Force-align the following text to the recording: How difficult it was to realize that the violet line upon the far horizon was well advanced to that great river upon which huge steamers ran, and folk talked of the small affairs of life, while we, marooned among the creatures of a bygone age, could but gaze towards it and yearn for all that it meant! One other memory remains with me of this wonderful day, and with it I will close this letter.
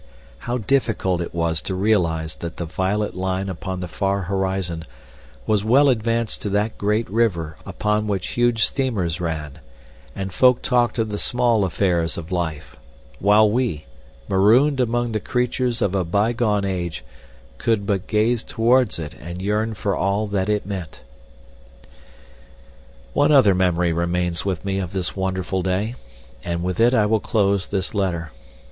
How 0.49 0.57
difficult 0.57 1.21
it 1.21 1.31
was 1.31 1.61
to 1.61 1.75
realize 1.75 2.37
that 2.37 2.57
the 2.57 2.65
violet 2.65 3.13
line 3.13 3.49
upon 3.49 3.81
the 3.81 3.87
far 3.87 4.23
horizon 4.23 4.85
was 5.45 5.63
well 5.63 5.89
advanced 5.89 6.41
to 6.41 6.49
that 6.49 6.75
great 6.79 7.07
river 7.07 7.57
upon 7.67 8.07
which 8.07 8.29
huge 8.29 8.65
steamers 8.65 9.21
ran, 9.21 9.59
and 10.15 10.33
folk 10.33 10.63
talked 10.63 10.97
of 10.97 11.09
the 11.09 11.19
small 11.19 11.63
affairs 11.63 12.17
of 12.17 12.31
life, 12.31 12.75
while 13.19 13.47
we, 13.47 13.85
marooned 14.27 14.79
among 14.79 15.11
the 15.11 15.19
creatures 15.19 15.83
of 15.83 15.93
a 15.93 16.03
bygone 16.03 16.65
age, 16.65 17.05
could 17.59 17.85
but 17.85 18.07
gaze 18.07 18.43
towards 18.43 18.97
it 18.97 19.13
and 19.21 19.39
yearn 19.39 19.75
for 19.75 19.95
all 19.95 20.25
that 20.25 20.49
it 20.49 20.65
meant! 20.65 21.03
One 23.13 23.31
other 23.31 23.53
memory 23.53 23.93
remains 23.93 24.43
with 24.45 24.65
me 24.65 24.79
of 24.79 24.93
this 24.93 25.15
wonderful 25.15 25.61
day, 25.61 25.93
and 26.43 26.63
with 26.63 26.79
it 26.79 26.95
I 26.95 27.05
will 27.05 27.19
close 27.19 27.67
this 27.67 27.93
letter. 27.93 28.31